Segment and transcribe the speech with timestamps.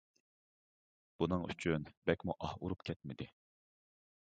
[1.23, 3.31] بۇنىڭ ئۈچۈن بەكمۇ ئاھ ئۇرۇپمۇ كەتمىدى.